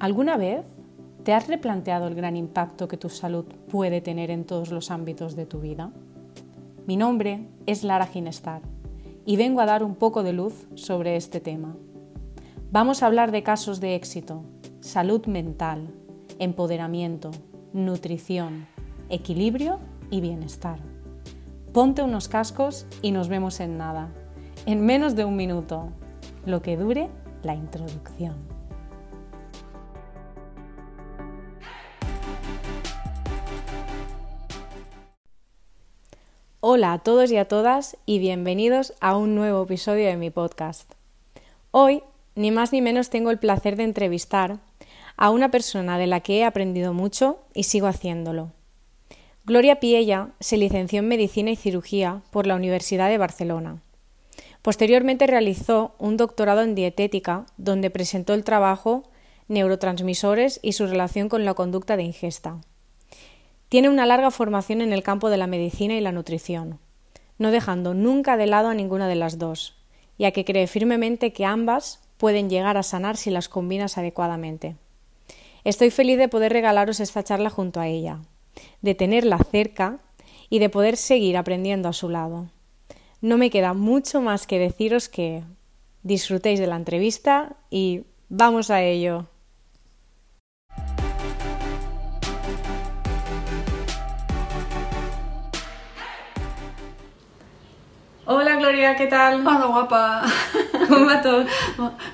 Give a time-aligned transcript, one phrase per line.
[0.00, 0.64] ¿Alguna vez
[1.24, 5.36] te has replanteado el gran impacto que tu salud puede tener en todos los ámbitos
[5.36, 5.92] de tu vida?
[6.86, 8.62] Mi nombre es Lara Ginestar
[9.26, 11.76] y vengo a dar un poco de luz sobre este tema.
[12.72, 14.42] Vamos a hablar de casos de éxito,
[14.80, 15.92] salud mental,
[16.38, 17.30] empoderamiento,
[17.74, 18.68] nutrición,
[19.10, 19.80] equilibrio
[20.10, 20.78] y bienestar.
[21.74, 24.08] Ponte unos cascos y nos vemos en nada,
[24.64, 25.90] en menos de un minuto,
[26.46, 27.10] lo que dure
[27.42, 28.59] la introducción.
[36.72, 40.92] Hola a todos y a todas y bienvenidos a un nuevo episodio de mi podcast.
[41.72, 42.04] Hoy,
[42.36, 44.60] ni más ni menos, tengo el placer de entrevistar
[45.16, 48.52] a una persona de la que he aprendido mucho y sigo haciéndolo.
[49.44, 53.82] Gloria Piella se licenció en Medicina y Cirugía por la Universidad de Barcelona.
[54.62, 59.02] Posteriormente realizó un doctorado en dietética, donde presentó el trabajo
[59.48, 62.60] Neurotransmisores y su relación con la conducta de ingesta.
[63.70, 66.80] Tiene una larga formación en el campo de la medicina y la nutrición,
[67.38, 69.76] no dejando nunca de lado a ninguna de las dos,
[70.18, 74.74] ya que cree firmemente que ambas pueden llegar a sanar si las combinas adecuadamente.
[75.62, 78.18] Estoy feliz de poder regalaros esta charla junto a ella,
[78.82, 79.98] de tenerla cerca
[80.48, 82.48] y de poder seguir aprendiendo a su lado.
[83.20, 85.44] No me queda mucho más que deciros que
[86.02, 89.26] disfrutéis de la entrevista y vamos a ello.
[98.32, 99.44] Hola Gloria, ¿qué tal?
[99.44, 100.22] Hola guapa.
[100.88, 101.44] ¿Cómo va todo?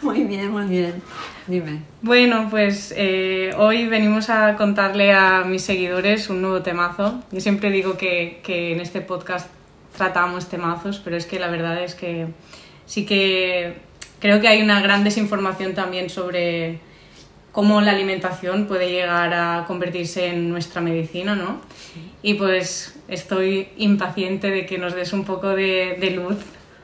[0.01, 1.03] Muy bien, muy bien.
[1.47, 1.83] Dime.
[2.01, 7.23] Bueno, pues eh, hoy venimos a contarle a mis seguidores un nuevo temazo.
[7.31, 9.51] Yo siempre digo que, que en este podcast
[9.95, 12.29] tratamos temazos, pero es que la verdad es que
[12.87, 13.77] sí que
[14.19, 16.81] creo que hay una gran desinformación también sobre
[17.57, 21.63] cómo la alimentación puede llegar a convertirse en nuestra medicina, ¿no?
[22.21, 26.37] Y pues estoy impaciente de que nos des un poco de, de luz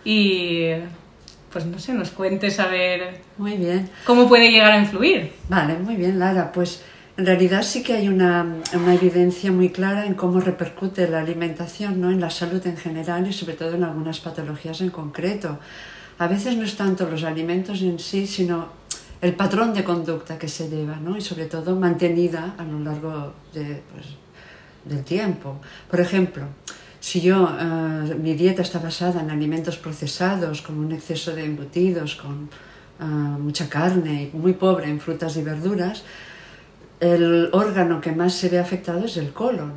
[0.03, 0.69] y
[1.53, 3.91] pues no sé, nos cuentes a ver Muy bien.
[4.07, 5.33] cómo puede llegar a influir.
[5.51, 6.51] Vale, muy bien, Lara.
[6.53, 6.83] Pues
[7.19, 12.01] en realidad sí que hay una, una evidencia muy clara en cómo repercute la alimentación
[12.01, 12.11] ¿no?
[12.11, 15.59] en la salud en general y sobre todo en algunas patologías en concreto.
[16.19, 18.81] A veces no es tanto los alimentos en sí, sino
[19.23, 21.17] el patrón de conducta que se lleva ¿no?
[21.17, 24.07] y sobre todo mantenida a lo largo de, pues,
[24.85, 25.61] del tiempo.
[25.89, 26.45] Por ejemplo,
[26.99, 32.17] si yo, eh, mi dieta está basada en alimentos procesados, con un exceso de embutidos,
[32.17, 32.51] con
[33.01, 36.03] eh, mucha carne y muy pobre en frutas y verduras,
[36.99, 39.73] el órgano que más se ve afectado es el colon.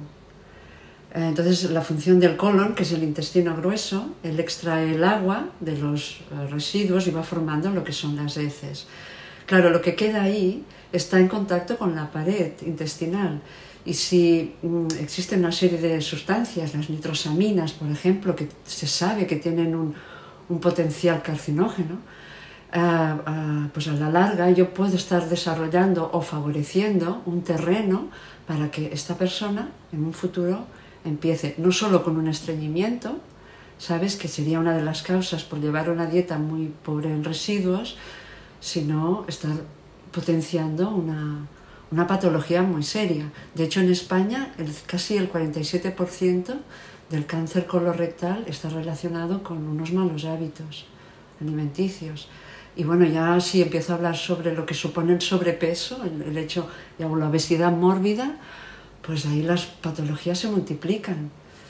[1.14, 5.78] Entonces, la función del colon, que es el intestino grueso, él extrae el agua de
[5.78, 8.88] los eh, residuos y va formando lo que son las heces.
[9.46, 13.42] Claro, lo que queda ahí está en contacto con la pared intestinal.
[13.86, 19.28] Y si mm, existe una serie de sustancias, las nitrosaminas, por ejemplo, que se sabe
[19.28, 19.94] que tienen un,
[20.50, 21.98] un potencial carcinógeno,
[22.74, 28.10] ah, ah, pues a la larga yo puedo estar desarrollando o favoreciendo un terreno
[28.48, 30.66] para que esta persona en un futuro
[31.04, 33.18] empiece no solo con un estreñimiento,
[33.78, 37.98] sabes que sería una de las causas por llevar una dieta muy pobre en residuos,
[38.60, 39.56] sino estar
[40.12, 41.48] potenciando una,
[41.92, 43.32] una patología muy seria.
[43.54, 46.56] De hecho, en España el, casi el 47%
[47.10, 50.86] del cáncer colorectal está relacionado con unos malos hábitos
[51.42, 52.28] alimenticios.
[52.76, 56.38] Y bueno, ya si empiezo a hablar sobre lo que supone el sobrepeso, el, el
[56.38, 56.68] hecho,
[56.98, 58.38] digamos, la obesidad mórbida,
[59.02, 61.30] pues ahí las patologías se multiplican.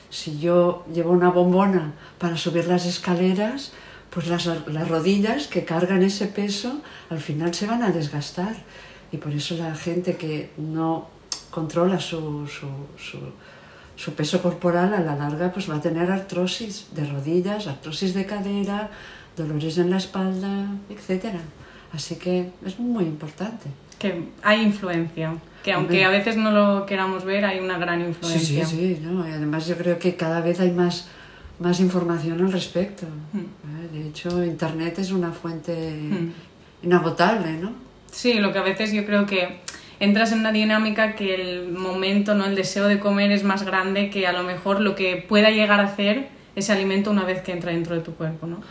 [0.10, 3.74] Si yo llevo una bombona para subir las escaleras,
[4.16, 6.82] pues las, las rodillas que cargan ese peso
[7.12, 8.56] al final se van a desgastar.
[9.12, 11.08] Y por eso la gente que no
[11.52, 12.68] controla su, su,
[12.98, 13.20] su,
[13.96, 18.26] su peso corporal a la larga pues va a tener artrosis de rodillas, artrosis de
[18.26, 18.90] cadera,
[19.38, 21.26] dolores en la espalda, etc.
[21.94, 23.68] Así que es muy importante.
[24.00, 28.08] Que hay influencia, que aunque a veces no lo queramos ver, hay una gran Sí,
[28.08, 28.66] influencia.
[28.66, 29.02] sí, sí.
[29.02, 29.28] ¿no?
[29.28, 31.08] Y además yo creo que cada vez hay más,
[31.60, 33.06] más información al respecto.
[33.34, 33.40] Mm.
[33.92, 36.34] De hecho, Internet es una fuente Mm.
[36.84, 37.72] inagotable, ¿no?
[38.12, 39.60] Sí, lo que a veces yo creo que
[40.00, 42.46] entras en una dinámica que el momento, ¿no?
[42.46, 45.80] el deseo de comer es más grande que a lo mejor lo que pueda llegar
[45.80, 48.62] a hacer ese alimento una vez que entra dentro de tu cuerpo, ¿no?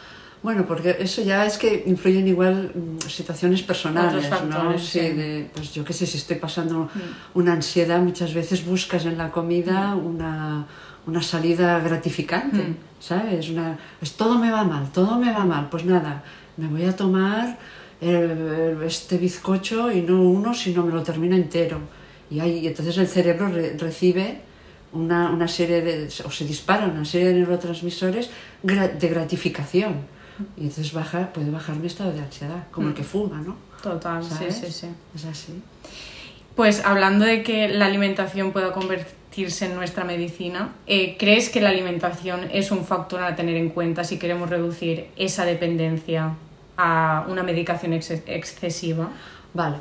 [0.42, 4.78] Bueno, porque eso ya es que influyen igual mm, situaciones personales, ¿no?
[4.78, 4.98] Sí, sí.
[5.00, 6.90] de, pues yo qué sé, si estoy pasando
[7.32, 10.66] una ansiedad, muchas veces buscas en la comida una,
[11.06, 12.76] una salida gratificante, Mm.
[12.98, 13.48] ¿sabes?
[13.50, 16.22] Una, pues todo me va mal, todo me va mal, pues nada,
[16.56, 17.58] me voy a tomar
[18.00, 21.78] este bizcocho y no uno, sino me lo termino entero.
[22.30, 24.40] Y, ahí, entonces el cerebro recibe
[24.92, 28.30] una, una, serie de, o se dispara una serie de neurotransmisores
[28.62, 30.06] de gratificación.
[30.56, 32.96] Y entonces baja, puede bajar mi estado de ansiedad, como el mm.
[32.96, 33.56] que fuma, ¿no?
[33.82, 34.88] Total, sí, sí, sí.
[35.14, 35.62] Es así.
[36.56, 38.72] Pues hablando de que la alimentación pueda
[39.34, 43.70] convertirse en nuestra medicina, eh, ¿crees que la alimentación es un factor a tener en
[43.70, 46.34] cuenta si queremos reducir esa dependencia
[46.76, 49.10] a una medicación excesiva?
[49.52, 49.76] Vale.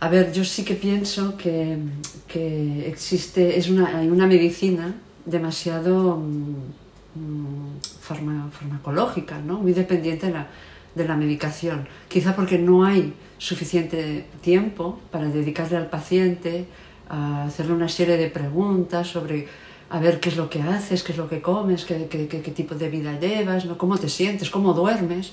[0.00, 1.78] A ver, yo sí que pienso que,
[2.26, 4.94] que existe, es una, hay una medicina
[5.24, 9.58] demasiado mm, farmacológica, ¿no?
[9.58, 10.46] muy dependiente de la,
[10.96, 11.86] de la medicación.
[12.08, 16.66] Quizá porque no hay suficiente tiempo para dedicarle al paciente
[17.10, 19.48] a hacerle una serie de preguntas sobre
[19.90, 22.50] a ver qué es lo que haces, qué es lo que comes, qué, qué, qué
[22.52, 23.76] tipo de vida llevas, ¿no?
[23.76, 25.32] cómo te sientes, cómo duermes.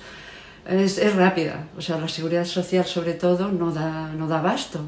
[0.68, 4.82] Es, rápida, o sea, la seguridad social sobre todo no da, no da abasto.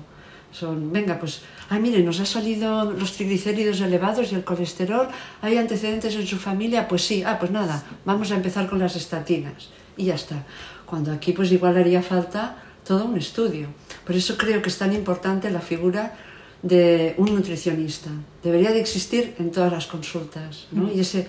[0.52, 5.08] Son, venga, pues, ay, mire, nos ha salido los triglicéridos elevados y el colesterol,
[5.42, 8.96] hay antecedentes en su familia, pues sí, ah, pues nada, vamos a empezar con las
[8.96, 10.44] estatinas y ya está.
[10.86, 13.68] Cuando aquí pues igual haría falta todo un estudio.
[14.06, 16.18] Por eso creo que es tan importante la figura
[16.62, 18.10] de un nutricionista.
[18.44, 20.84] Debería de existir en todas las consultas, ¿no?
[20.84, 20.98] Mm.
[20.98, 21.28] Y ese,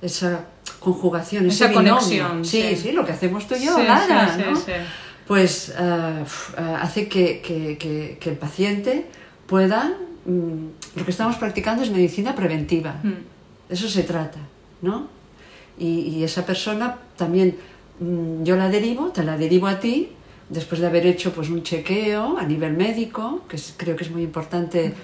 [0.00, 0.46] esa
[0.78, 2.44] conjugación, esa ese conexión.
[2.44, 4.58] Sí, sí, lo que hacemos tú y yo, nada, ¿no?
[5.26, 9.06] Pues uh, uh, hace que, que, que, que, el paciente
[9.46, 9.94] pueda...
[10.24, 12.96] Um, lo que estamos practicando es medicina preventiva.
[13.02, 13.12] Mm.
[13.68, 14.38] Eso se trata,
[14.80, 15.08] ¿no?
[15.78, 17.56] Y, y esa persona también
[18.00, 20.12] um, yo la derivo, te la derivo a ti
[20.48, 24.22] después de haber hecho pues un chequeo a nivel médico, que creo que es muy
[24.22, 24.94] importante,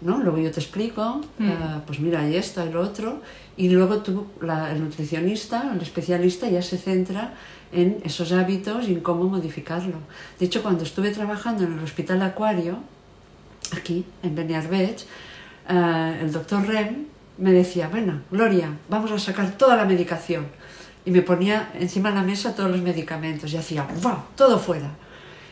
[0.00, 0.18] ¿no?
[0.18, 1.48] Luego yo te explico, mm.
[1.48, 1.54] eh,
[1.86, 3.20] pues mira, hay esto, hay lo otro,
[3.56, 7.34] y luego tú, la, el nutricionista, el especialista ya se centra
[7.72, 9.96] en esos hábitos y en cómo modificarlo.
[10.38, 12.78] De hecho, cuando estuve trabajando en el Hospital Acuario,
[13.76, 15.06] aquí, en Beniarbech,
[15.68, 17.06] eh, el doctor Rem
[17.38, 20.46] me decía, bueno, Gloria, vamos a sacar toda la medicación
[21.04, 24.18] y me ponía encima de la mesa todos los medicamentos y hacía ¡wow!
[24.36, 24.90] todo fuera.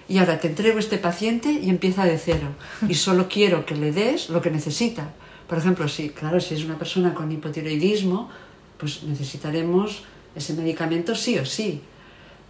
[0.09, 2.49] Y ahora te entrego este paciente y empieza de cero.
[2.89, 5.13] Y solo quiero que le des lo que necesita.
[5.47, 8.31] Por ejemplo, si, claro, si es una persona con hipotiroidismo,
[8.79, 10.05] pues necesitaremos
[10.35, 11.83] ese medicamento sí o sí.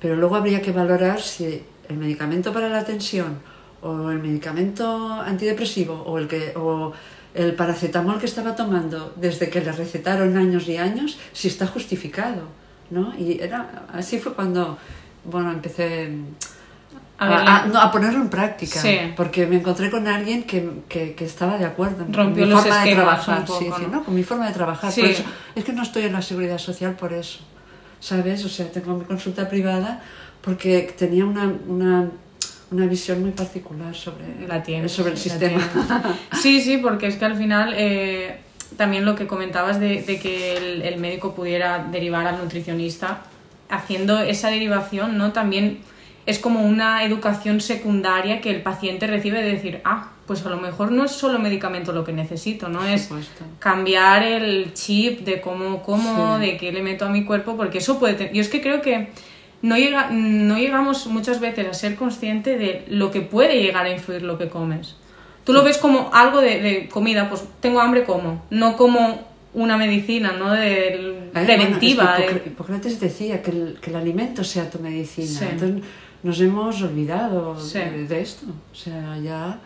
[0.01, 3.41] Pero luego habría que valorar si el medicamento para la tensión
[3.81, 6.93] o el medicamento antidepresivo o el, que, o
[7.35, 12.43] el paracetamol que estaba tomando desde que le recetaron años y años, si está justificado
[12.91, 13.13] ¿no?
[13.19, 14.79] Y era, así fue cuando,
[15.25, 16.11] bueno, empecé
[17.19, 18.81] a, a, ponerlo en práctica,
[19.17, 22.95] porque me encontré con alguien que, que, que estaba de acuerdo con mi forma de
[22.95, 24.05] trabajar, poco, sí, sí, ¿no?
[24.05, 24.93] con mi forma de trabajar.
[24.95, 25.25] Por eso,
[25.55, 27.41] es que no estoy en la seguridad social por eso,
[28.01, 28.45] ¿sabes?
[28.45, 30.03] O sea, tengo mi consulta privada
[30.43, 32.09] porque tenía una, una
[32.71, 35.61] una visión muy particular sobre, la sobre el sistema.
[36.33, 38.41] Sí, sí, porque es que al final eh,
[38.79, 43.23] también lo que comentabas de, que el, médico pudiera derivar al nutricionista,
[43.69, 45.33] haciendo esa derivación, ¿no?
[45.33, 45.81] También
[46.27, 50.59] es como una educación secundaria que el paciente recibe de decir, ah, pues a lo
[50.59, 52.85] mejor no es solo medicamento lo que necesito, ¿no?
[52.85, 53.11] Es
[53.59, 57.99] cambiar el chip de cómo como, de qué le meto a mi cuerpo, porque eso
[57.99, 58.33] puede tener...
[58.33, 59.09] Yo es que creo que
[59.61, 63.91] no, llega, no llegamos muchas veces a ser consciente de lo que puede llegar a
[63.91, 64.95] influir lo que comes.
[65.49, 68.45] Tú lo ves como algo de, comida, pues tengo hambre, como.
[68.51, 70.53] No como una medicina, ¿no?
[70.53, 72.19] De, preventiva.
[72.45, 75.49] Hipócrates decía que el, que el, alimento sea tu medicina.
[75.51, 75.83] Entonces
[76.23, 78.45] nos hemos olvidado de, esto.
[78.71, 79.59] O sea, ya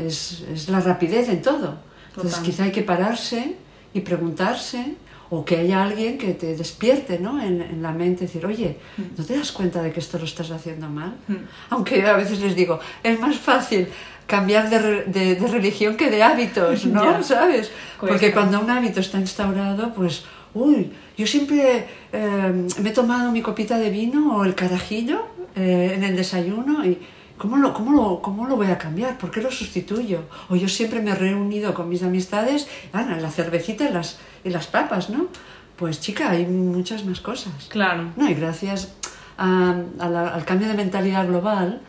[0.00, 1.78] es, es, la rapidez en todo.
[2.14, 3.56] Entonces quizá hay que pararse
[3.94, 4.94] y preguntarse
[5.28, 7.42] o que haya alguien que te despierte ¿no?
[7.42, 9.02] en, en, la mente, decir, oye, mm.
[9.18, 11.16] ¿no te das cuenta de que esto lo estás haciendo mal?
[11.26, 11.34] Mm.
[11.70, 13.88] Aunque a veces les digo, es más fácil
[14.26, 17.22] cambiar de, de, de, religión que de hábitos, ¿no?
[17.22, 17.70] ¿Sabes?
[18.00, 23.42] Porque cuando un hábito está instaurado, pues, uy, yo siempre eh, me he tomado mi
[23.42, 26.98] copita de vino o el carajillo eh, en el desayuno y
[27.38, 29.16] ¿cómo lo, cómo, lo, ¿cómo lo voy a cambiar?
[29.16, 30.22] ¿Por qué lo sustituyo?
[30.48, 34.50] O yo siempre me he reunido con mis amistades, Ana, la cervecita y las, y
[34.50, 35.28] las papas, ¿no?
[35.76, 37.68] Pues chica, hay muchas más cosas.
[37.68, 38.12] Claro.
[38.16, 38.94] No, y gracias
[39.38, 41.80] a, a la, al cambio de mentalidad global,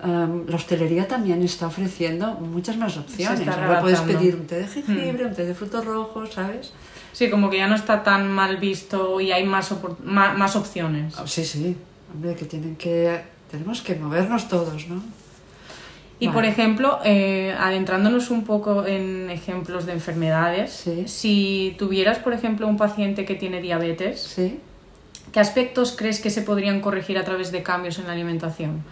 [0.00, 3.46] la hostelería también está ofreciendo muchas más opciones.
[3.48, 5.28] Ahora puedes pedir un té de jengibre, hmm.
[5.28, 6.72] un té de frutos rojos, ¿sabes?
[7.12, 9.74] Sí, como que ya no está tan mal visto y hay más,
[10.04, 11.14] más, opciones.
[11.18, 11.76] Ah, sí, sí.
[12.14, 13.20] Hombre, que tienen que...
[13.50, 15.02] Tenemos que movernos todos, ¿no?
[16.20, 22.66] Y por ejemplo, eh, adentrándonos un poco en ejemplos de enfermedades, si tuvieras, por ejemplo,
[22.66, 24.60] un paciente que tiene diabetes, ¿Sí?
[25.32, 28.82] ¿Qué aspectos crees que se podrían corregir a través de cambios en la alimentación?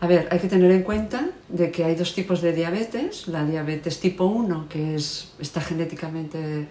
[0.00, 3.26] A ver, hay que tener en cuenta de que hay dos tipos de diabetes.
[3.26, 6.66] La diabetes tipo 1, que es, está genéticamente eh,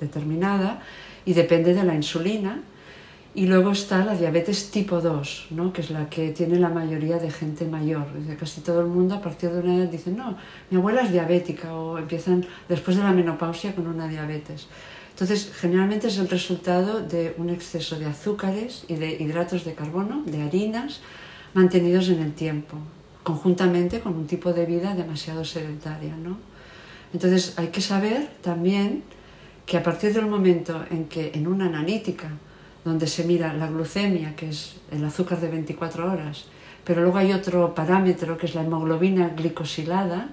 [0.00, 0.82] determinada
[1.24, 2.60] y depende de la insulina.
[3.34, 5.72] Y luego está la diabetes tipo 2, ¿no?
[5.72, 8.06] que es la que tiene la mayoría de gente mayor.
[8.36, 10.36] Casi todo el mundo a partir de una edad dice, no,
[10.70, 14.66] mi abuela es diabética o empiezan después de la menopausia con una diabetes.
[15.10, 20.22] Entonces, generalmente es el resultado de un exceso de azúcares y de hidratos de carbono,
[20.24, 21.00] de harinas,
[21.58, 22.76] mantenidos en el tiempo,
[23.24, 26.14] conjuntamente con un tipo de vida demasiado sedentaria.
[26.16, 26.38] ¿no?
[27.12, 29.02] Entonces, hay que saber también
[29.66, 32.30] que a partir del momento en que en una analítica,
[32.84, 36.46] donde se mira la glucemia, que es el azúcar de 24 horas,
[36.84, 40.28] pero luego hay otro parámetro que es la hemoglobina glicosilada,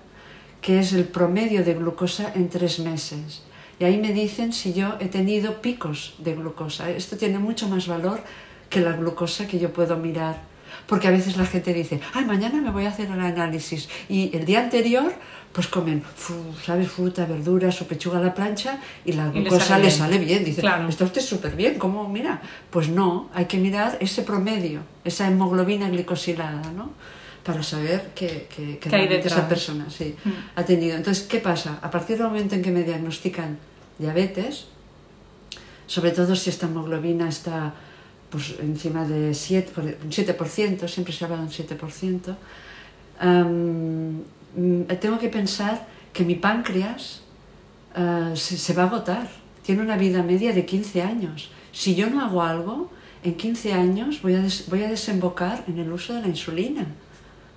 [0.61, 3.41] que es el promedio de glucosa en tres meses.
[3.79, 6.91] Y ahí me dicen si yo he tenido picos de glucosa.
[6.91, 8.19] Esto tiene mucho más valor
[8.69, 10.54] que la glucosa que yo puedo mirar.
[10.87, 13.89] Porque a veces la gente dice, ay, mañana me voy a hacer el análisis.
[14.07, 15.13] Y el día anterior,
[15.51, 16.03] pues comen,
[16.63, 16.91] ¿sabes?
[16.91, 20.43] Fruta, verduras o pechuga a la plancha y la glucosa le sale, bien.
[20.45, 22.07] Dice, está usted súper bien, ¿cómo?
[22.07, 26.91] Mira, pues no, hay que mirar ese promedio, esa hemoglobina glicosilada, ¿no?
[27.45, 28.79] para saber que, que,
[29.23, 30.29] esa persona sí, mm.
[30.55, 30.97] ha tenido.
[30.97, 31.77] Entonces, ¿qué pasa?
[31.83, 33.59] A partir del momento en que me diagnostican
[33.99, 34.65] diabetes,
[35.85, 37.75] sobre todo si esta hemoglobina está
[38.29, 42.35] pues, encima de 7%, un 7%, siempre se habla de un 7%,
[44.99, 47.21] tengo que pensar que mi páncreas
[47.95, 49.29] eh, se, va a agotar.
[49.63, 51.49] Tiene una vida media de 15 años.
[51.71, 52.91] Si yo no hago algo,
[53.23, 56.85] en 15 años voy a, voy a desembocar en el uso de la insulina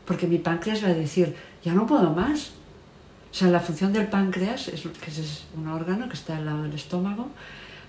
[0.08, 2.52] porque mi páncreas va a decir, ya no puedo más.
[3.30, 6.62] O sea, la función del páncreas, es, que es un órgano que está al lado
[6.62, 7.28] del estómago,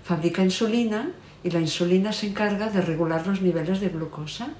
[0.04, 4.50] fabrica insulina y la insulina se encarga de regular los niveles de glucosa.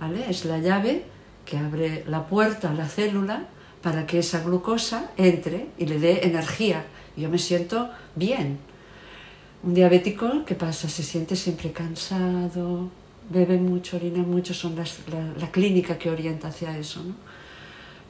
[0.00, 0.28] ¿vale?
[0.28, 1.04] Es la llave
[1.44, 3.48] que abre la puerta a la célula
[3.82, 6.84] para que esa glucosa entre y le dé energía.
[7.16, 8.58] Yo me siento bien.
[9.62, 10.88] Un diabético, ¿qué pasa?
[10.88, 12.88] Se siente siempre cansado,
[13.30, 14.98] bebe mucho, orina mucho, son las,
[15.38, 17.14] la, clínica que orienta hacia eso, ¿no?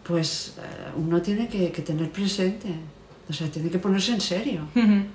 [0.05, 0.62] pues eh,
[0.97, 2.69] uno tiene que, tener presente,
[3.31, 4.63] o sea, tiene que ponerse en serio.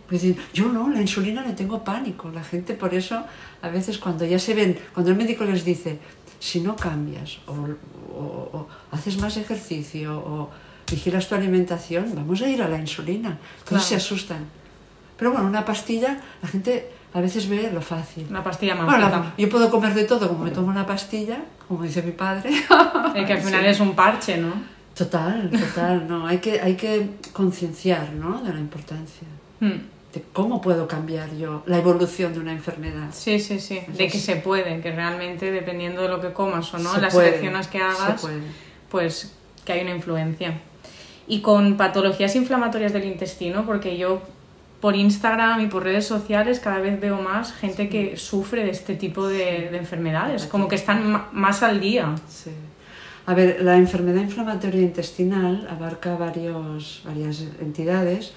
[0.09, 2.31] decir, yo no, la insulina le tengo pánico.
[2.31, 3.21] La gente por eso,
[3.61, 5.99] a veces cuando ya se ven, cuando el médico les dice,
[6.39, 10.49] si no cambias o, haces más ejercicio o
[10.89, 13.37] vigilas tu alimentación, vamos a ir a la insulina.
[13.59, 14.45] Entonces se asustan.
[15.17, 18.27] Pero bueno, una pastilla, la gente a veces ve lo fácil.
[18.29, 22.01] Una pastilla más Yo puedo comer de todo como me tomo una pastilla, como dice
[22.01, 22.49] mi padre.
[23.13, 24.74] que al final es un parche, ¿no?
[24.95, 26.25] Total, total, no.
[26.25, 28.41] Hay que, hay que concienciar, ¿no?
[28.41, 29.27] De la importancia.
[29.59, 29.81] Hmm.
[30.13, 33.09] De cómo puedo cambiar yo la evolución de una enfermedad.
[33.11, 33.81] Sí, sí, sí.
[33.87, 37.67] de que se puede, que realmente dependiendo de lo que comas o no, las selecciones
[37.67, 38.25] que hagas,
[38.89, 39.33] pues
[39.65, 40.61] que hay una influencia.
[41.27, 44.21] Y con patologías inflamatorias del intestino, porque yo
[44.79, 48.95] por Instagram y por redes sociales cada vez veo más gente que sufre de este
[48.95, 52.15] tipo de, enfermedades, como que están más al día.
[52.29, 52.51] Sí.
[53.27, 58.33] A ver, la enfermedad inflamatoria intestinal abarca varios, varias entidades.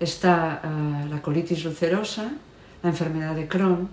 [0.00, 2.32] Está eh, la colitis ulcerosa,
[2.82, 3.90] la enfermedad de Crohn,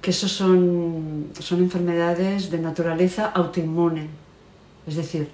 [0.00, 4.06] que esos son, son enfermedades de naturaleza autoinmune.
[4.86, 5.28] Es decir,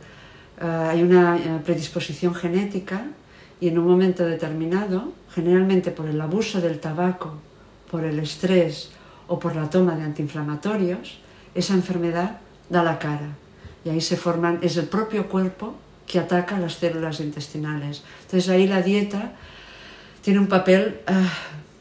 [0.63, 3.05] eh, hay una eh, predisposición genética
[3.61, 7.35] y en un momento determinado, generalmente por el abuso del tabaco,
[7.91, 8.93] por el estrés
[9.27, 11.19] o por la toma de antiinflamatorios,
[11.55, 12.41] esa enfermedad
[12.71, 13.48] da la cara.
[13.85, 15.75] Y ahí se forman, es el propio cuerpo
[16.07, 18.03] que ataca las células intestinales.
[18.23, 19.33] Entonces ahí la dieta
[20.23, 21.33] tiene un papel ah,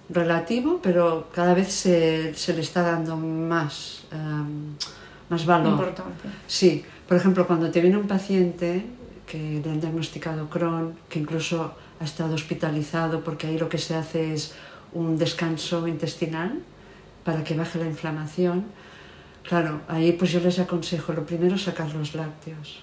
[0.10, 4.04] relativo, pero cada vez se, se le está dando más,
[5.30, 5.72] más valor.
[5.72, 6.30] Importante.
[6.46, 8.86] Sí, por ejemplo, cuando te viene un paciente
[9.26, 13.96] que le han diagnosticado Crohn, que incluso ha estado hospitalizado porque ahí lo que se
[13.96, 14.54] hace es
[14.94, 16.60] un descanso intestinal
[17.24, 18.66] para que baje la inflamación.
[19.48, 22.80] Claro, ahí pues yo les aconsejo, lo primero sacar los lácteos.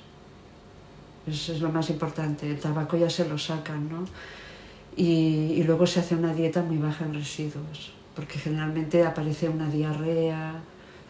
[1.27, 2.51] Eso es lo más importante.
[2.51, 4.05] El tabaco ya se lo sacan, ¿no?
[4.97, 9.69] Y, y luego se hace una dieta muy baja en residuos, porque generalmente aparece una
[9.69, 10.55] diarrea.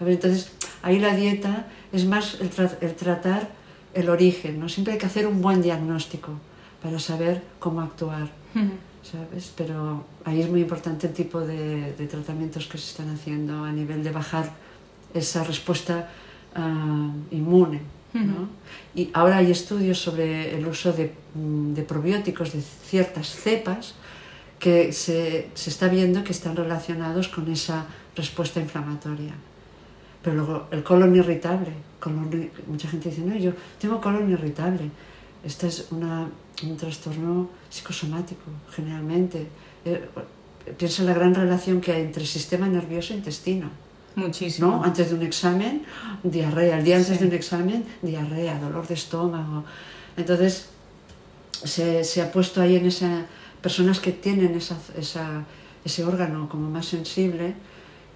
[0.01, 3.49] Entonces, ahí la dieta es más el, el tratar
[3.95, 4.69] el origen, ¿no?
[4.69, 6.33] Siempre hay que hacer un buen diagnóstico
[6.83, 8.29] para saber cómo actuar,
[9.03, 9.53] ¿sabes?
[9.57, 14.05] Pero ahí es muy importante el tipo de, tratamientos que se están haciendo a nivel
[14.05, 14.53] de bajar
[15.15, 16.11] esa respuesta
[16.55, 17.81] ah, inmune,
[18.13, 18.49] ¿no?
[18.95, 23.95] Y ahora hay estudios sobre el uso de, de probióticos de ciertas cepas
[24.59, 29.35] que se, se, está viendo que están relacionados con esa respuesta inflamatoria.
[30.23, 31.73] Pero luego el colon irritable,
[32.67, 34.91] mucha gente dice, no, yo tengo colon irritable.
[35.45, 36.29] Este es una,
[36.63, 39.47] un trastorno psicosomático, generalmente.
[39.85, 40.09] Eh,
[40.79, 43.69] piensa en la gran relación que hay entre sistema nervioso e intestino.
[44.17, 44.69] Muchísimo.
[44.69, 44.85] ¿no?
[44.85, 45.85] Antes de un examen,
[46.23, 46.79] diarrea.
[46.79, 49.65] El día antes de un examen, diarrea, dolor de estómago.
[50.17, 50.69] Entonces,
[51.65, 53.25] se, se ha puesto ahí en esas
[53.61, 55.45] personas que tienen esa, esa,
[55.85, 57.55] ese órgano como más sensible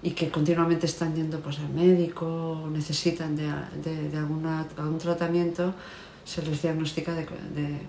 [0.01, 2.25] y que continuamente están yendo pues, al médico
[2.63, 3.51] o necesitan de,
[3.83, 5.73] de, de alguna, algún tratamiento,
[6.23, 7.79] se les diagnostica de, de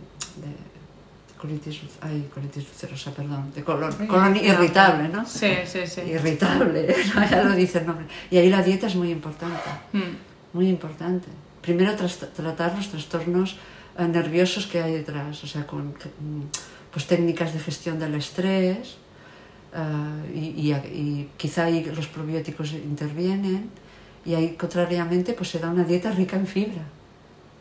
[1.40, 5.24] colitis, ay, colitis ulcerosa, perdón, de colon, colon irritable, ¿no?
[5.26, 6.02] Sí, sí, sí.
[6.02, 6.94] Irritable,
[7.30, 8.06] ya lo dice el nombre.
[8.30, 10.12] Y ahí la dieta es muy importante, Mm.
[10.52, 11.28] muy importante.
[11.62, 13.56] Primero tratar los trastornos
[13.98, 16.42] eh, nerviosos que hay detrás, o sea, con mm,
[16.92, 18.96] pues, técnicas de gestión del estrés,
[19.74, 23.70] eh, y, y- y quizá ahí los probióticos intervienen,
[24.24, 26.82] y ahí contrariamente pues se da una dieta rica en fibra.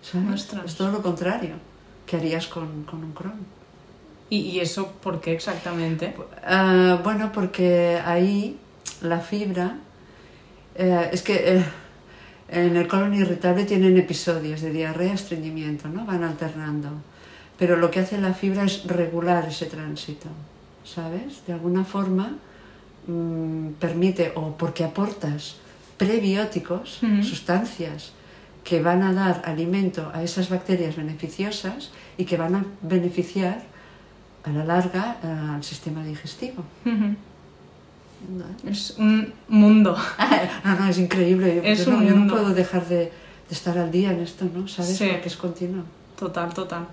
[0.01, 0.48] ¿sabes?
[0.65, 1.55] Es todo lo contrario
[2.05, 3.58] que harías con, con un Crohn.
[4.29, 6.15] ¿Y, y eso por qué exactamente?
[6.45, 8.57] Ah, bueno, porque ahí
[9.01, 9.77] la fibra,
[10.75, 11.65] eh, es que eh,
[12.50, 16.05] en el colon irritable tienen episodios de diarrea, estreñimiento, ¿no?
[16.05, 16.89] Van alternando.
[17.57, 20.29] Pero lo que hace la fibra es regular ese tránsito,
[20.83, 21.45] ¿sabes?
[21.45, 22.38] De alguna forma
[23.07, 25.57] mm, permite, o porque aportas
[25.98, 28.13] prebióticos, sustancias
[28.63, 33.63] que van a dar alimento a esas bacterias beneficiosas y que van a beneficiar
[34.43, 36.63] a la larga eh, al sistema digestivo.
[36.86, 38.69] ¿no?
[38.69, 39.98] Es un mundo.
[40.63, 41.62] No, no, es increíble.
[41.63, 42.34] Es Yo no, un yo no mundo.
[42.36, 43.12] puedo dejar de, de
[43.50, 44.67] estar al día en esto, ¿no?
[44.67, 44.98] ¿Sabes?
[44.98, 45.08] Sí.
[45.12, 45.84] Porque es continuo.
[46.17, 46.88] Total, total.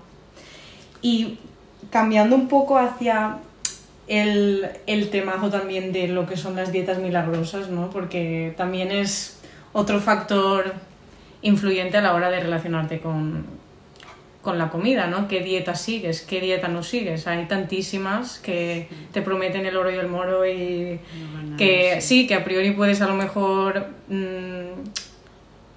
[1.01, 1.37] Y
[1.91, 3.37] cambiando un poco hacia
[4.07, 7.89] el, el temazo también de lo que son las dietas milagrosas, ¿no?
[7.89, 9.39] Porque también es
[9.73, 10.73] otro factor
[11.41, 13.45] influyente a la hora de relacionarte con,
[14.47, 15.27] con la comida, ¿no?
[15.27, 16.21] ¿Qué dieta sigues?
[16.21, 17.27] ¿Qué dieta no sigues?
[17.27, 21.01] Hay tantísimas que te prometen el oro y el moro y
[21.49, 24.87] No que sí, que a priori puedes a lo mejor mm,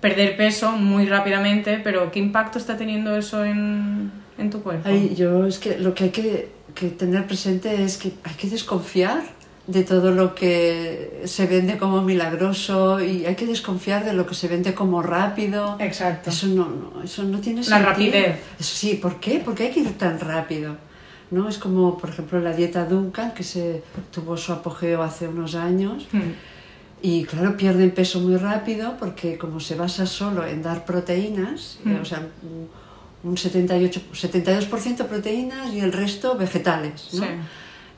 [0.00, 4.88] perder peso muy rápidamente, pero ¿qué impacto está teniendo eso en, en tu cuerpo?
[4.88, 8.48] Ay, yo es que lo que hay que, que tener presente es que hay que
[8.48, 9.24] desconfiar
[9.70, 14.34] de todo lo que se vende como milagroso y hay que desconfiar de lo que
[14.34, 15.76] se vende como rápido.
[15.78, 16.30] Exacto.
[16.30, 17.86] Eso no, no, eso no tiene La sentido.
[17.90, 18.36] rapidez.
[18.58, 19.38] Eso sí, ¿por qué?
[19.40, 20.76] ¿Por qué hay que ir tan rápido?
[21.30, 21.48] ¿No?
[21.48, 26.08] Es como, por ejemplo, la dieta Duncan, que se tuvo su apogeo hace unos años.
[26.12, 26.32] Mm,
[27.02, 31.90] Y claro, pierden peso muy rápido porque como se basa solo en dar proteínas, eh,
[31.96, 32.02] Mm.
[32.02, 32.26] o sea,
[33.22, 37.20] un 78, 72% proteínas y el resto vegetales, ¿no?
[37.24, 37.28] Sí.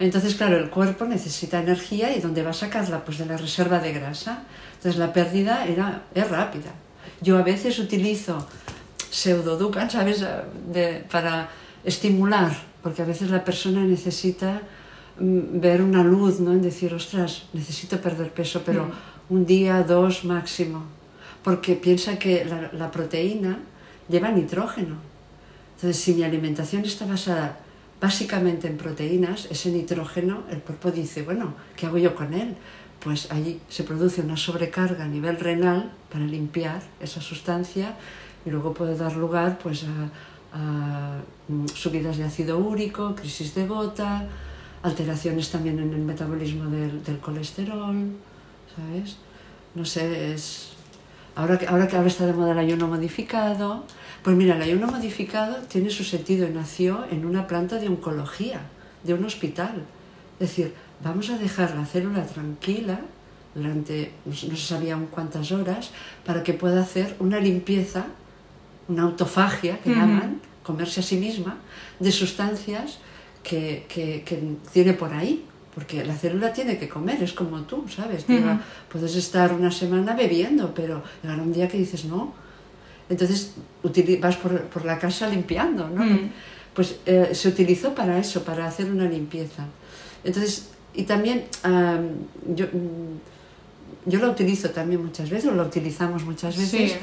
[0.03, 3.05] Entonces, claro, el cuerpo necesita energía y ¿dónde va a sacarla?
[3.05, 4.43] Pues de la reserva de grasa.
[4.77, 6.73] Entonces, la pérdida era, es rápida.
[7.21, 8.47] Yo a veces utilizo
[9.11, 10.25] pseudoducan, ¿sabes?
[10.73, 11.49] De- para
[11.85, 14.63] estimular, porque a veces la persona necesita
[15.21, 16.53] mm, ver una luz, ¿no?
[16.53, 18.91] En decir, ostras, necesito perder peso, pero
[19.29, 20.85] un día, dos máximo.
[21.45, 23.59] Porque piensa que la, la proteína
[24.09, 24.97] lleva nitrógeno.
[25.77, 27.59] Entonces, si mi alimentación está basada
[28.03, 32.57] básicamente en proteínas, ese nitrógeno, el cuerpo dice, bueno, ¿qué hago yo con él?
[32.99, 37.95] Pues ahí se produce una sobrecarga a nivel renal para limpiar esa sustancia
[38.45, 39.85] y luego puede dar lugar pues,
[40.53, 44.27] a, mm, subidas de ácido úrico, crisis de gota,
[44.83, 48.17] alteraciones también en el metabolismo del, del colesterol,
[48.75, 49.17] ¿sabes?
[49.77, 50.73] No sé, es...
[51.37, 53.85] Ahora que, ahora que ahora está de moda el ayuno modificado,
[54.23, 58.61] pues mira, el ayuno modificado tiene su sentido y nació en una planta de oncología,
[59.03, 59.85] de un hospital.
[60.39, 63.01] Es decir, vamos a dejar la célula tranquila
[63.55, 65.91] durante no se sabía aún cuántas horas
[66.25, 68.07] para que pueda hacer una limpieza,
[68.89, 71.59] una autofagia que llaman, comerse a sí misma,
[71.99, 72.99] de sustancias
[73.43, 75.45] que, que, que tiene por ahí.
[75.75, 78.27] Porque la célula tiene que comer, es como tú, ¿sabes?
[78.91, 82.35] Puedes estar una semana bebiendo, pero llegará un día que dices no.
[83.13, 83.53] Entonces
[84.21, 86.03] vas por, por la casa limpiando, ¿no?
[86.03, 86.31] Mm.
[86.73, 89.67] Pues eh, se utilizó para eso, para hacer una limpieza.
[90.25, 92.09] Entonces, y también am,
[92.57, 96.93] yo, mm, yo la utilizo también muchas veces, o la utilizamos muchas veces.
[96.93, 96.99] Sí.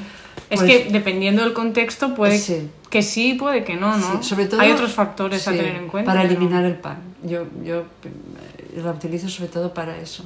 [0.49, 2.67] Es pues- que dependiendo del contexto puede Sí.
[2.89, 4.23] que sí, puede que no, ¿no?
[4.23, 6.11] Sí, sobre todo, Hay otros factores a tener en cuenta.
[6.11, 6.97] Para eliminar el pan.
[7.23, 10.23] Yo, yo eh, la utilizo sobre todo para eso.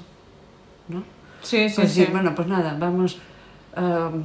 [0.88, 1.04] ¿no?
[1.42, 2.00] Sí, sí, Pues sí.
[2.00, 3.18] decir, bueno, pues nada, vamos.
[3.76, 4.24] am,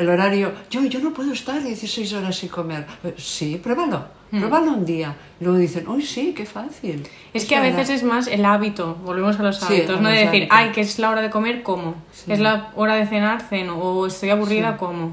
[0.00, 2.86] el horario, yo, yo no puedo estar 16 horas sin comer.
[3.04, 5.14] Eh, Sí, pruébalo, pruébalo un día.
[5.40, 7.02] Y luego dicen, uy, sí, qué fácil.
[7.32, 10.48] Es que a veces es más el hábito, volvemos a los hábitos, no de decir,
[10.50, 10.58] hábitos.
[10.58, 11.94] ay, que es la hora de comer, como.
[12.12, 12.32] Sí.
[12.32, 13.78] Es la hora de cenar, ceno.
[13.78, 15.12] O estoy aburrida, Sí, como.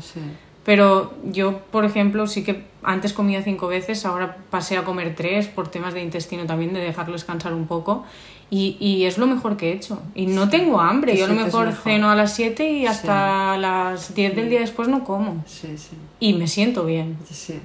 [0.68, 5.48] Pero yo, por ejemplo, sí que antes comía cinco veces, ahora pasé a comer tres
[5.48, 8.04] por temas de intestino también, de dejarlo descansar un poco.
[8.50, 10.02] Y, y es lo mejor que he hecho.
[10.14, 11.16] Y no tengo hambre.
[11.16, 11.84] Yo a lo mejor mejor.
[11.84, 15.42] ceno a las 7 y hasta las 10 del día después no como.
[15.48, 15.96] Sí, sí.
[16.20, 17.18] Y me siento bien.
[17.32, 17.60] Sí.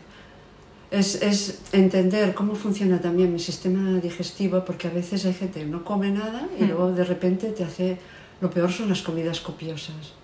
[0.92, 5.66] Es, es entender cómo funciona también mi sistema digestivo, porque a veces hay gente que
[5.66, 6.68] no come nada y Mm.
[6.68, 7.98] luego de repente te hace...
[8.40, 10.14] Lo peor son las comidas copiosas,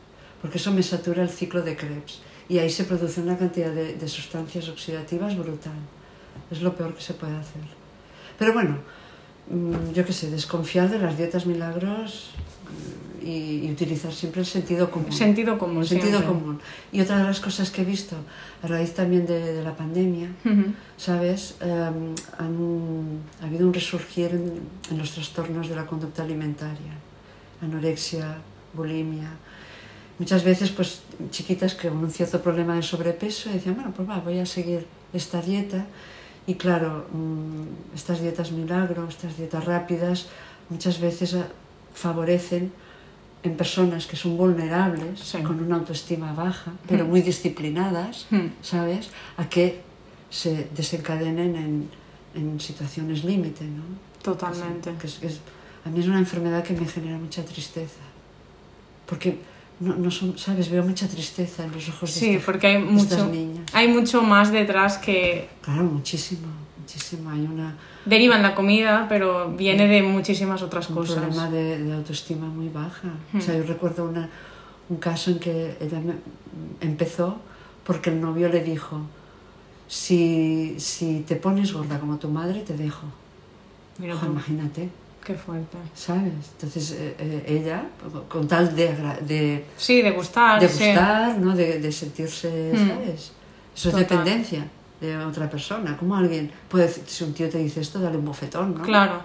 [0.43, 2.21] porque eso me satura el ciclo de Krebs.
[2.49, 5.75] Y ahí se produce una cantidad de, de sustancias oxidativas brutal.
[6.51, 7.61] Es lo peor que se puede hacer.
[8.39, 8.79] Pero bueno,
[9.51, 12.31] mm, yo qué sé, desconfiar de las dietas milagros
[13.23, 15.13] mm, y, y utilizar siempre el sentido común.
[15.13, 15.85] Sentido común.
[15.85, 16.29] Sentido siempre.
[16.41, 16.61] común.
[16.91, 18.17] Y otra de las cosas que he visto
[18.63, 20.29] a raíz también de, de la pandemia.
[20.97, 21.57] ¿sabes?
[21.61, 22.15] Han-
[23.43, 26.95] ha habido un resurgir en, en los trastornos de la conducta alimentaria,
[27.61, 28.39] anorexia,
[28.73, 29.31] bulimia.
[30.19, 31.01] Muchas veces, pues,
[31.31, 34.87] chiquitas que con un cierto problema de sobrepeso decían, bueno, pues va, voy a seguir
[35.13, 35.87] esta dieta.
[36.47, 40.27] Y claro, mm, estas dietas milagro, estas dietas rápidas,
[40.71, 41.43] muchas veces eh,
[41.95, 42.73] favorecen
[43.45, 45.39] en personas que son vulnerables, Sí.
[45.43, 48.27] con una autoestima baja, pero muy disciplinadas.
[48.63, 49.11] ¿sabes?
[49.37, 49.81] A que
[50.31, 51.89] se desencadenen en,
[52.35, 53.85] en situaciones límite, ¿no?
[54.23, 54.93] Totalmente.
[55.01, 55.41] Que es- que es-
[55.85, 58.01] a mí es una enfermedad que me genera mucha tristeza.
[59.07, 59.39] Porque,
[59.81, 60.71] no, no son, ¿sabes?
[60.71, 63.65] Veo mucha tristeza en los ojos de Sí, esta- porque hay estas mucho, niñas.
[63.73, 66.49] hay mucho más detrás que Claro, muchísimo,
[66.81, 67.31] muchísimo.
[67.31, 71.17] Hay una, deriva en la comida, pero viene de muchísimas otras un cosas.
[71.17, 73.09] problema de, de autoestima muy baja.
[73.33, 73.39] Hmm.
[73.39, 74.29] O sea, yo recuerdo una,
[74.89, 76.15] un caso en que ella me-
[76.81, 77.39] empezó
[77.85, 79.01] porque el novio le dijo,
[79.87, 83.07] si, si te pones gorda como tu madre, te dejo.
[83.99, 84.91] Mira Ojo, imagínate,
[85.25, 85.77] qué fuerte.
[85.95, 86.33] ¿sabes?
[86.53, 87.85] Entonces eh, eh, ella,
[88.29, 88.95] con tal de,
[89.27, 90.61] de, Sí, de gustar.
[90.61, 90.87] de sí.
[90.87, 91.55] gustar, ¿no?
[91.55, 92.89] de, de sentirse, Hmm.
[92.89, 93.33] ¿sabes?
[93.77, 94.01] Eso es Total.
[94.01, 94.65] dependencia
[95.01, 95.97] de otra persona.
[95.97, 98.83] ¿Cómo alguien puede decir, si un tío te dice esto, dale un bofetón, ¿no?
[98.83, 99.21] Claro.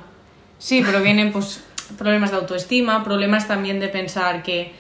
[0.60, 1.64] Sí, pero vienen pues
[1.98, 4.72] problemas de autoestima, problemas también de pensar que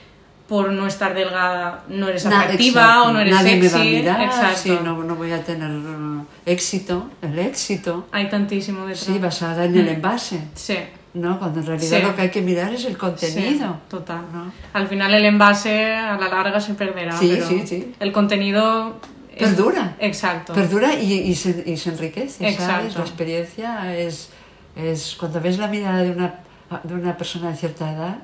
[0.47, 3.63] por no estar delgada no eres atractiva o no eres Nadie sexy.
[3.63, 3.83] me va a
[4.17, 4.59] mirar, Exacto.
[4.61, 7.09] sí, no, no voy a tener uh, éxito.
[7.21, 8.99] El éxito, Hay tantísimo detrás.
[9.05, 10.77] sí, basada en el envase, Sí.
[11.13, 11.37] ¿No?
[11.39, 12.03] Cuando en realidad Sí.
[12.03, 13.77] lo que hay que mirar es el sí, contenido.
[13.89, 14.21] total.
[14.33, 14.51] ¿no?
[14.73, 17.15] Al final el envase a la larga se perderá.
[17.17, 17.93] Sí, pero sí, sí.
[17.99, 18.99] El contenido.
[19.35, 19.95] es- Perdura.
[19.99, 20.53] Exacto.
[20.53, 22.53] Perdura y, y se, y se enriquece, ¿sabes?
[22.53, 22.97] Exacto.
[22.99, 24.29] La experiencia es,
[24.75, 26.39] es cuando ves la mirada de una,
[26.83, 28.17] de una persona de cierta edad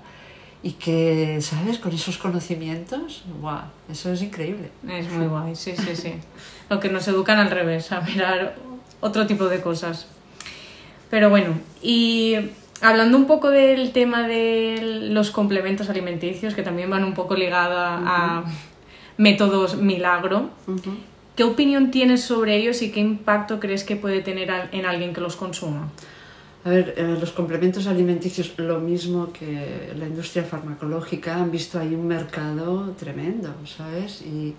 [0.62, 1.78] y que, ¿sabes?
[1.80, 3.62] Con esos conocimientos, ¡guau!
[3.89, 4.71] Eso es increíble.
[4.88, 6.13] Es muy guay, sí, sí, sí.
[6.69, 8.56] Lo que nos educan al revés, a mirar
[8.99, 10.08] otro tipo de cosas.
[11.10, 12.36] Pero bueno, y
[12.82, 18.02] hablando un poco del tema de los complementos alimenticios, que también van un poco ligada
[18.06, 18.44] a
[19.18, 20.50] métodos milagro.
[21.36, 25.22] ¿qué opinión tienes sobre ellos y qué impacto crees que puede tener en alguien que
[25.22, 25.89] los consuma?
[26.65, 31.96] A ver, eh, los complementos alimenticios, lo mismo que la industria farmacológica, han visto ahí
[31.96, 34.22] un mercado tremendo, ¿sabes?
[34.22, 34.54] Y,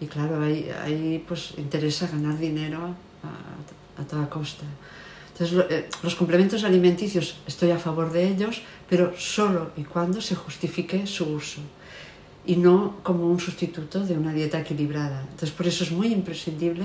[0.00, 4.64] y claro, ahí, ahí pues interesa ganar dinero a, a toda costa.
[5.42, 10.36] Entonces, eh, los complementos alimenticios, estoy a favor de ellos, pero solo y cuando se
[10.36, 11.60] justifique su uso
[12.46, 15.22] y no como un sustituto de una dieta equilibrada.
[15.22, 16.84] Entonces, por eso es muy imprescindible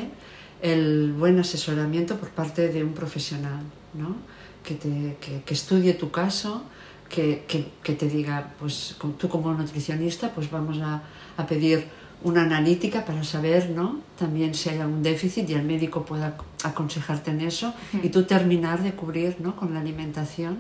[0.62, 3.62] el buen asesoramiento por parte de un profesional,
[3.94, 4.16] ¿no?
[4.64, 6.64] que, te, que, que estudie tu caso,
[7.10, 11.04] que, que, te diga, pues tú como nutricionista, pues vamos a,
[11.38, 11.88] a pedir
[12.24, 14.00] una analítica para saber ¿no?
[14.18, 18.82] también si hay algún déficit y el médico pueda aconsejarte en eso y tú terminar
[18.82, 19.56] de cubrir ¿no?
[19.56, 20.58] con la alimentación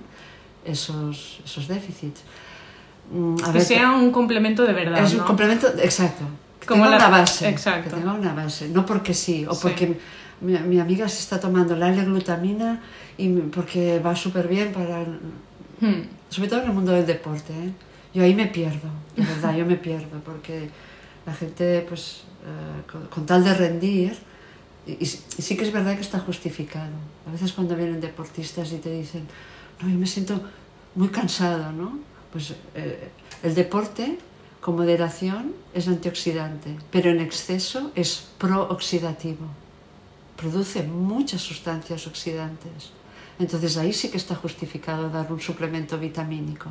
[0.65, 2.21] esos, esos déficits.
[3.11, 5.03] Mm, a que ver, sea un complemento de verdad.
[5.03, 6.25] es un complemento, exacto.
[6.59, 7.47] Que Como tenga la- una base.
[7.49, 7.89] exacto.
[7.89, 8.67] Que tenga una base.
[8.69, 9.59] No porque sí, o Sí.
[9.63, 9.97] porque
[10.41, 12.81] mi, mi amiga se está tomando la L-glutamina
[13.17, 15.01] y porque va súper bien para...
[15.01, 15.19] el-
[15.79, 16.01] Hmm.
[16.29, 17.53] Sobre todo en el mundo del deporte.
[17.53, 17.71] ¿eh?
[18.13, 20.69] Yo ahí me pierdo, de verdad, yo me pierdo, porque
[21.27, 24.17] la gente, pues, eh, con, con tal de rendir,
[24.87, 26.95] y, y sí y sí que es verdad que está justificado.
[27.27, 29.27] A veces cuando vienen deportistas y te dicen,
[29.81, 30.41] no, yo me siento
[30.95, 31.99] muy cansado, ¿no?
[32.31, 33.09] Pues eh,
[33.43, 34.17] el deporte
[34.61, 39.45] con moderación es antioxidante, pero en exceso es prooxidativo.
[40.37, 42.91] Produce muchas sustancias oxidantes.
[43.37, 46.69] Entonces ahí sí que está justificado dar un suplemento vitamínico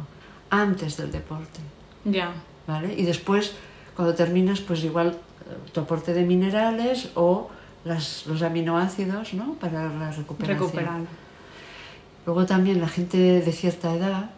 [0.50, 1.60] antes del deporte.
[2.04, 2.32] Ya.
[2.66, 2.94] ¿vale?
[2.96, 3.54] Y después,
[3.96, 7.48] cuando terminas, pues igual eh, tu aporte de minerales o
[7.84, 9.54] las, los aminoácidos, ¿no?
[9.54, 10.58] Para la recuperación.
[10.66, 11.00] Recuperar.
[12.26, 14.30] Luego también la gente de cierta edad,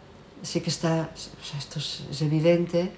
[0.43, 2.91] sí que está, o sea, esto es, evidente,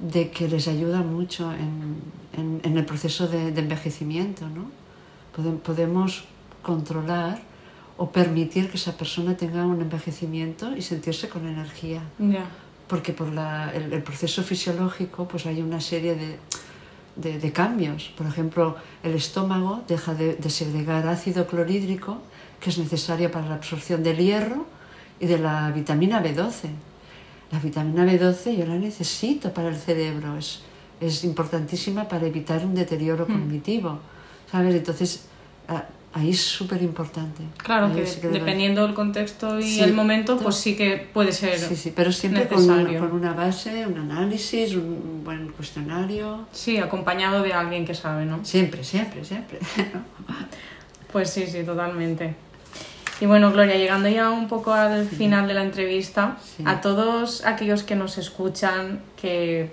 [0.00, 1.96] de que les ayuda mucho en,
[2.36, 4.70] en- en el proceso de, de envejecimiento, ¿no?
[5.36, 6.24] Podem- podemos
[6.62, 7.40] controlar
[7.96, 12.44] o permitir que esa persona tenga un envejecimiento y sentirse con energía Ya.
[12.88, 16.36] Porque por la- el, el proceso fisiológico pues hay una serie de,
[17.16, 18.12] de- de cambios.
[18.16, 22.18] Por ejemplo, el estómago deja de, de segregar ácido clorhídrico,
[22.60, 24.66] que es necesario para la absorción del hierro
[25.20, 26.70] y de la vitamina B12.
[27.52, 30.62] La vitamina B12 yo la necesito para el cerebro, es,
[31.00, 33.98] es importantísima para evitar un deterioro cognitivo.
[34.50, 34.74] ¿Sabes?
[34.74, 35.26] Entonces,
[35.68, 37.42] ah, ahí es súper importante.
[37.56, 41.32] Claro que sí dependiendo del contexto y Sí, el momento, to- pues sí que puede
[41.32, 41.58] ser.
[41.58, 43.00] Sí, sí, pero siempre con, necesario.
[43.00, 46.46] con una base, un análisis, un buen cuestionario.
[46.52, 48.44] Sí, acompañado de alguien que sabe, ¿no?
[48.44, 49.58] Siempre, siempre, siempre.
[51.12, 52.34] Pues sí, sí, totalmente.
[53.20, 57.84] Y bueno, Gloria, llegando ya un poco al final de la entrevista, a todos aquellos
[57.84, 59.70] que nos escuchan, que,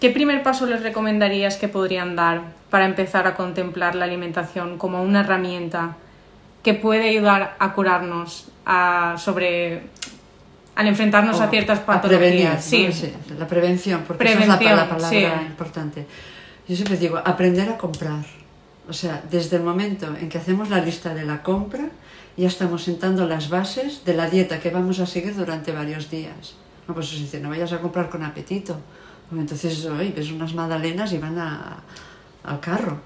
[0.00, 5.02] ¿qué primer paso les recomendarías que podrían dar para empezar a contemplar la alimentación como
[5.02, 5.96] una herramienta
[6.62, 9.82] que puede ayudar a curarnos a, sobre
[10.76, 12.54] al enfrentarnos O a ciertas a prevenir, patologías?
[12.54, 12.92] ¿no?
[12.92, 12.92] sí.
[12.92, 15.46] Sí, la prevención, porque esa es la, Prevención, la palabra sí.
[15.46, 16.06] importante.
[16.68, 18.24] Yo siempre digo, aprender a comprar.
[18.88, 21.84] O sea, desde el momento en que hacemos la lista de la compra,
[22.36, 26.54] ya estamos sentando las bases de la dieta que vamos a seguir durante varios días.
[26.88, 28.78] No, pues dice, no vayas a comprar con apetito.
[29.28, 31.78] Porque entonces, oye, ves unas magdalenas y van a-
[32.44, 32.98] al carro.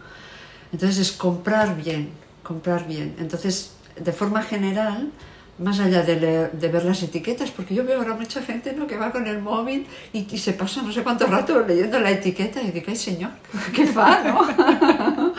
[0.72, 2.10] Entonces es comprar bien,
[2.42, 3.14] comprar bien.
[3.18, 5.10] Entonces, de forma general,
[5.56, 8.88] más allá de, leer- de ver las etiquetas, porque yo veo ahora mucha gente ¿no?
[8.88, 12.10] que va con el móvil y, y se pasa no sé cuánto rato leyendo la
[12.10, 13.30] etiqueta y digo, ay señor,
[13.72, 15.32] qué fa, ¿no?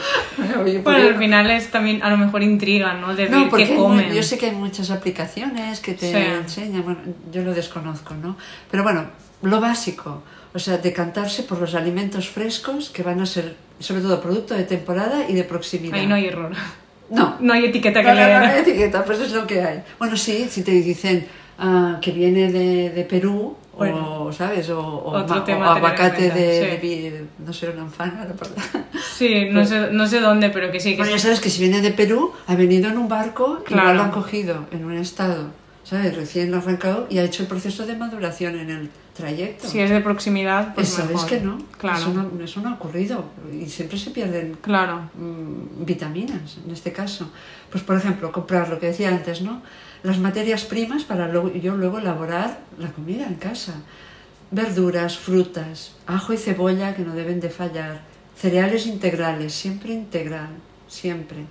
[0.64, 3.14] Oye, Bueno, al final es también a lo mejor intriga, ¿no?
[3.14, 4.14] De no, ver qué comen.
[4.14, 6.16] yo sé que hay muchas aplicaciones que te Sí.
[6.18, 7.00] enseñan, bueno,
[7.32, 8.38] yo lo desconozco, ¿no?
[8.72, 9.08] Pero bueno,
[9.42, 10.24] lo básico,
[10.56, 14.64] o sea, decantarse por los alimentos frescos que van a ser, sobre todo, producto de
[14.64, 16.00] temporada y de proximidad.
[16.00, 16.52] Ahí no hay error.
[17.10, 18.40] No, No hay etiqueta que no, no, leer.
[18.42, 19.84] no hay etiqueta, pues es lo que hay.
[20.00, 21.28] Bueno, sí, si te dicen
[21.60, 24.70] ah, que viene de, de Perú, Bueno, o, ¿sabes?
[24.70, 26.66] O, o otro aguacate de, sí.
[26.72, 28.86] de vi- no sé, una anfana, la verdad.
[29.18, 31.62] Sí, no sé, no sé dónde, pero que sí, que Bueno, ya sabes que si
[31.62, 33.84] viene de Perú, ha venido en un barco, Claro.
[33.84, 35.52] igual lo han cogido en un estado,
[35.86, 36.14] ¿sabes?
[36.18, 39.66] Recién arrancado y ha hecho el proceso de maduración en el trayecto.
[39.70, 41.16] Si es de proximidad, pues Eso, mejor.
[41.16, 41.58] es que no.
[41.78, 45.10] Claro, Eso no, eso no ha ocurrido y siempre se pierden claro.
[45.16, 47.32] mm, vitaminas, en este caso.
[47.72, 49.62] Pues, por ejemplo, comprar lo que decía antes, ¿no?
[50.04, 53.76] Las materias primas para luego- yo luego elaborar la comida en casa.
[54.52, 58.02] Verduras, frutas, ajo y cebolla que no deben de fallar,
[58.38, 60.50] cereales integrales, siempre integral,
[60.88, 61.46] siempre.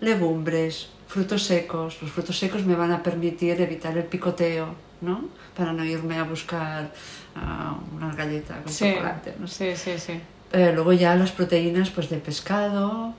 [0.00, 1.96] Legumbres, frutos secos.
[2.02, 5.24] Los frutos secos me van a permitir evitar el picoteo, ¿no?
[5.56, 6.92] Para no irme a buscar
[7.34, 10.20] ah, una galleta con Sí, chocolate, no sí, sí, sí.
[10.52, 13.14] Eh, luego ya las proteínas pues de pescado,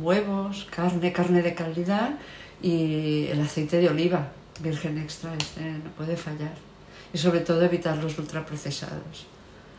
[0.00, 2.10] huevos, carne, carne de calidad
[2.60, 4.22] y el aceite de oliva
[4.60, 6.56] virgen extra, este no puede fallar.
[7.12, 9.26] Y sobre todo evitar los ultraprocesados.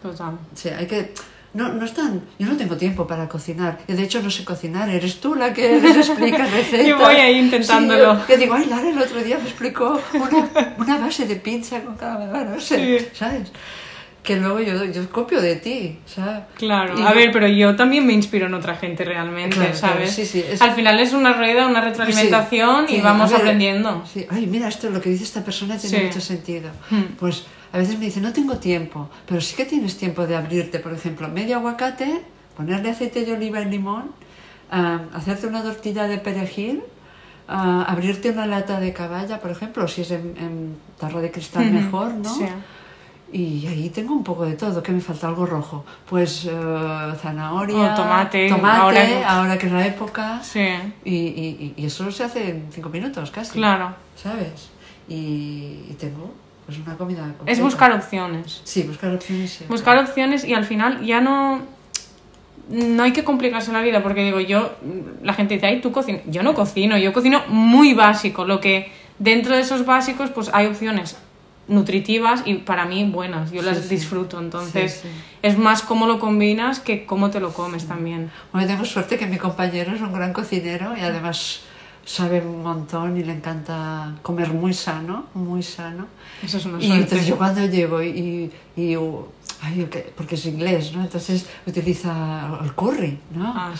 [0.01, 0.37] Total.
[0.53, 1.13] Sea, hay que...
[1.53, 2.21] No, no están...
[2.39, 3.77] Yo no tengo tiempo para cocinar.
[3.87, 4.89] De hecho no sé cocinar.
[4.89, 6.87] Eres tú la que les explica recetas.
[6.87, 8.15] Yo voy ahí intentándolo.
[8.15, 11.35] Sí, yo, yo digo, ay, Lara el otro día me explicó una, una base de
[11.35, 13.07] pizza con cada no sé, Sí.
[13.13, 13.51] ¿sabes?
[14.23, 16.43] Que luego yo, yo copio de ti, ¿sabes?
[16.55, 19.73] Claro, Y a yo- ver, pero yo también me inspiro en otra gente realmente, Claro,
[19.77, 20.11] claro, ¿sabes?
[20.15, 24.03] sí, sí, es- Al final es una rueda, una retroalimentación y vamos ver, aprendiendo.
[24.11, 26.69] Sí, ay, mira, esto lo que dice esta persona tiene mucho sentido.
[26.89, 27.01] Hmm.
[27.19, 30.79] Pues a veces me dice, no tengo tiempo, pero sí que tienes tiempo de abrirte,
[30.79, 32.21] por ejemplo, medio aguacate,
[32.55, 34.11] ponerle aceite de oliva y limón,
[34.71, 36.83] ah, hacerte una tortilla de perejil,
[37.47, 41.65] ah, abrirte una lata de caballa, por ejemplo, si es en, en tarro de cristal
[41.65, 42.33] Ujú, mejor, ¿no?
[42.33, 42.45] sí.
[43.35, 44.83] Y ahí tengo un poco de todo.
[44.83, 45.27] ¿Qué me falta?
[45.27, 45.83] Algo rojo.
[46.07, 46.51] Pues eh,
[47.19, 48.79] zanahoria, Oh, tomate, tomate,
[49.23, 49.65] ahora ahora, que- que...
[49.67, 50.39] es la época.
[50.43, 50.67] Sí,
[51.03, 53.53] Y, y, y eso se hace en cinco minutos casi.
[53.53, 53.95] claro.
[54.15, 54.69] ¿Sabes?
[55.09, 56.31] Y, y tengo
[56.65, 57.51] pues una comida completa.
[57.51, 58.61] Es buscar opciones.
[58.63, 59.51] Sí, buscar opciones.
[59.51, 59.65] sí.
[59.67, 61.61] Buscar opciones y al final ya no...
[62.69, 64.73] No hay que complicarse la vida porque digo yo,
[65.21, 66.21] la gente dice, ay, tú cocinas.
[66.27, 68.45] Yo no cocino, yo cocino muy básico.
[68.45, 71.17] Lo que dentro de esos básicos pues hay opciones
[71.67, 73.51] nutritivas y para mí buenas.
[73.51, 73.89] Yo Sí, las sí.
[73.89, 74.39] disfruto.
[74.39, 75.09] Entonces sí.
[75.41, 78.31] es más cómo lo combinas que cómo te lo comes también.
[78.53, 81.61] Bueno, tengo suerte que mi compañero es un gran cocinero y además
[82.05, 86.07] sabe un montón y le encanta comer muy sano, muy sano.
[86.43, 87.03] Eso es una Y suerte.
[87.03, 89.25] entonces yo cuando llego y, y, uh,
[89.61, 91.01] ay, porque es inglés, ¿no?
[91.01, 93.53] Entonces utiliza el curry, ¿no?
[93.55, 93.71] Ah.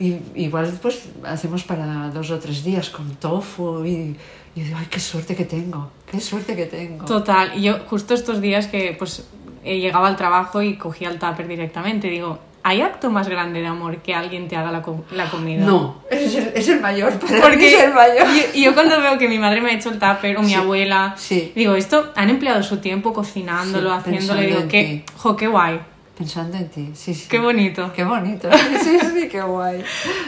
[0.00, 4.16] Y igual pues hacemos para dos o tres días con tofu y,
[4.54, 7.04] y digo, ay, qué suerte que tengo, qué suerte que tengo.
[7.04, 9.26] Total, y yo justo estos días que pues
[9.64, 13.98] llegaba al trabajo y cogía el tupper directamente, digo, ¿hay acto más grande de amor
[13.98, 15.64] que alguien te haga la, la comida?
[15.64, 18.26] No, es el, es el mayor, para Porque mí es el mayor.
[18.54, 21.14] Y yo, cuando veo que mi madre me ha hecho el tupper o mi abuela,
[21.16, 21.52] sí.
[21.54, 25.80] digo, esto han empleado su tiempo cocinándolo, haciéndolo, digo, qué, jo, qué guay.
[26.16, 27.28] Pensando en ti, sí, sí.
[27.28, 27.92] Qué bonito.
[27.94, 28.50] Qué bonito,
[28.82, 29.84] sí, sí, qué guay.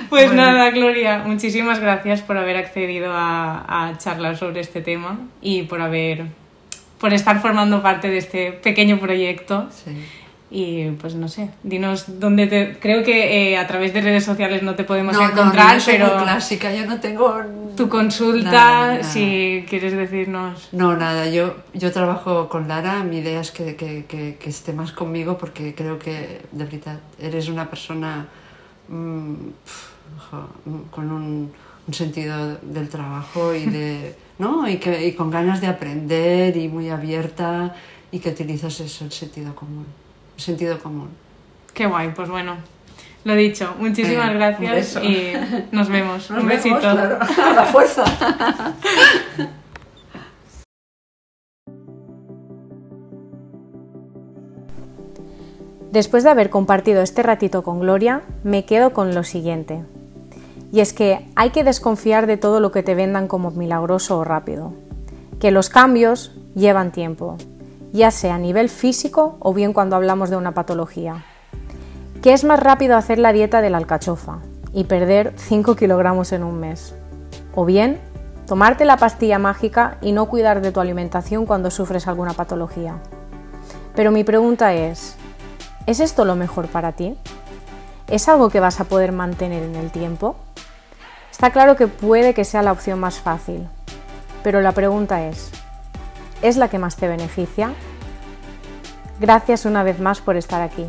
[0.08, 5.64] Pues nada, Gloria, muchísimas gracias por haber accedido a, a charlar sobre este tema y
[5.64, 6.26] por haber,
[7.00, 9.68] por estar formando parte de este pequeño proyecto.
[9.72, 9.90] Sí.
[10.52, 12.76] Y pues no sé, dinos dónde te.
[12.80, 16.16] Creo que eh, a través de redes sociales no te podemos encontrar, no, pero.
[16.24, 17.40] clásica, yo no tengo.
[17.76, 20.68] Tu consulta, si quieres decirnos.
[20.72, 24.90] No, nada, yo, yo trabajo con Lara, mi idea es que, que, que, esté más
[24.90, 28.26] conmigo porque creo que, de verdad, eres una persona
[28.88, 29.34] mmm,
[30.90, 31.52] con un,
[31.86, 34.68] un, sentido del trabajo y, de, ¿no?
[34.68, 37.72] y, que, y con ganas de aprender y muy abierta
[38.10, 39.86] y que utilizas eso, el sentido común
[40.40, 41.10] sentido común.
[41.74, 42.56] Qué guay, pues bueno.
[43.24, 45.32] Lo dicho, muchísimas gracias y
[45.72, 46.30] nos vemos.
[46.30, 46.76] un besito.
[46.88, 46.94] A
[47.54, 48.04] la fuerza.
[55.92, 59.82] Después de haber compartido este ratito con Gloria, me quedo con lo siguiente.
[60.72, 64.24] Y es que hay que desconfiar de todo lo que te vendan como milagroso o
[64.24, 64.72] rápido.
[65.40, 67.38] Que los cambios llevan tiempo
[67.92, 71.24] ya sea a nivel físico o bien cuando hablamos de una patología.
[72.22, 74.38] ¿Qué es más rápido hacer la dieta de la alcachofa
[74.72, 76.94] y perder 5 kilogramos en un mes?
[77.54, 77.98] O bien
[78.46, 82.98] tomarte la pastilla mágica y no cuidar de tu alimentación cuando sufres alguna patología.
[83.94, 85.16] Pero mi pregunta es,
[85.86, 87.16] ¿es esto lo mejor para ti?
[88.06, 90.36] ¿Es algo que vas a poder mantener en el tiempo?
[91.30, 93.66] Está claro que puede que sea la opción más fácil,
[94.42, 95.50] pero la pregunta es,
[96.42, 97.72] es la que más te beneficia?
[99.20, 100.86] Gracias una vez más por estar aquí.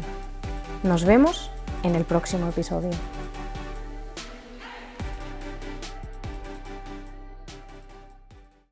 [0.83, 1.51] Nos vemos
[1.83, 2.91] en el próximo episodio.